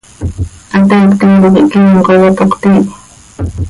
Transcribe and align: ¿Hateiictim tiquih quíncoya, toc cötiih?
¿Hateiictim 0.73 1.31
tiquih 1.41 1.67
quíncoya, 1.71 2.29
toc 2.37 2.51
cötiih? 2.53 2.85